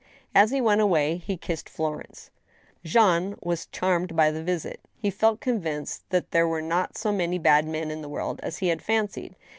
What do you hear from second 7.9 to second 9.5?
in the world as he had fancied.